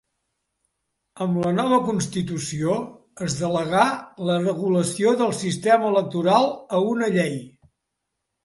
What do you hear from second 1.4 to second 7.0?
la nova constitució, es delegà la regulació del sistema electoral a